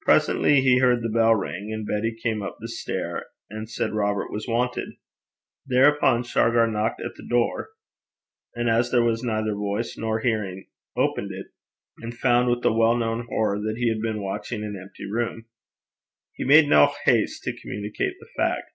[0.00, 3.92] Presently he heard the bell ring, and then Betty came up the stair, and said
[3.94, 4.94] Robert was wanted.
[5.64, 7.68] Thereupon Shargar knocked at the door,
[8.56, 11.52] and as there was neither voice nor hearing, opened it,
[11.98, 15.44] and found, with a well known horror, that he had been watching an empty room.
[16.34, 18.72] He made no haste to communicate the fact.